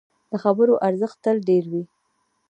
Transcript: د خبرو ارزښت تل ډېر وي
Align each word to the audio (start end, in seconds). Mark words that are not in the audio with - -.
د 0.31 0.33
خبرو 0.43 0.73
ارزښت 0.87 1.17
تل 1.23 1.37
ډېر 1.49 1.63
وي 1.71 1.83